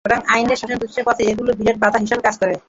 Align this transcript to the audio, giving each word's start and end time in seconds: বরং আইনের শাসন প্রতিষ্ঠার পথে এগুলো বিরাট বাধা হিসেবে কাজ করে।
বরং 0.05 0.19
আইনের 0.33 0.59
শাসন 0.59 0.77
প্রতিষ্ঠার 0.79 1.07
পথে 1.07 1.23
এগুলো 1.31 1.51
বিরাট 1.59 1.77
বাধা 1.83 1.97
হিসেবে 2.03 2.25
কাজ 2.27 2.35
করে। 2.41 2.55